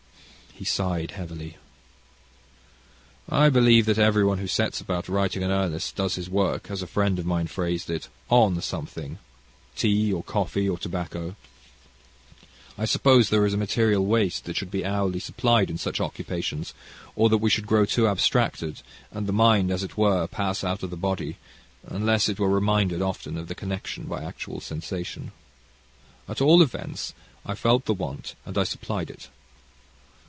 He 0.53 0.65
sighed 0.65 1.11
heavily. 1.11 1.57
"I 3.27 3.49
believe, 3.49 3.87
that 3.87 3.97
every 3.97 4.23
one 4.23 4.37
who 4.37 4.45
sets 4.45 4.79
about 4.79 5.09
writing 5.09 5.41
in 5.41 5.49
earnest 5.49 5.95
does 5.95 6.15
his 6.15 6.29
work, 6.29 6.69
as 6.69 6.83
a 6.83 6.87
friend 6.87 7.17
of 7.17 7.25
mine 7.25 7.47
phrased 7.47 7.89
it, 7.89 8.09
on 8.29 8.61
something 8.61 9.17
tea, 9.75 10.13
or 10.13 10.21
coffee, 10.21 10.69
or 10.69 10.77
tobacco. 10.77 11.35
I 12.77 12.85
suppose 12.85 13.29
there 13.29 13.45
is 13.47 13.55
a 13.55 13.57
material 13.57 14.05
waste 14.05 14.45
that 14.45 14.61
must 14.61 14.69
be 14.69 14.85
hourly 14.85 15.19
supplied 15.19 15.71
in 15.71 15.79
such 15.79 15.99
occupations, 15.99 16.75
or 17.15 17.27
that 17.29 17.37
we 17.39 17.49
should 17.49 17.65
grow 17.65 17.87
too 17.87 18.07
abstracted, 18.07 18.81
and 19.09 19.25
the 19.25 19.33
mind, 19.33 19.71
as 19.71 19.83
it 19.83 19.97
were, 19.97 20.27
pass 20.27 20.63
out 20.63 20.83
of 20.83 20.91
the 20.91 20.95
body, 20.97 21.37
unless 21.87 22.29
it 22.29 22.37
were 22.39 22.49
reminded 22.49 23.01
often 23.01 23.33
enough 23.37 23.43
of 23.43 23.47
the 23.47 23.55
connection 23.55 24.03
by 24.03 24.23
actual 24.23 24.59
sensation. 24.61 25.31
At 26.29 26.39
all 26.41 26.61
events, 26.61 27.15
I 27.47 27.55
felt 27.55 27.85
the 27.85 27.95
want, 27.95 28.35
and 28.45 28.55
I 28.59 28.63
supplied 28.63 29.09
it. 29.09 29.29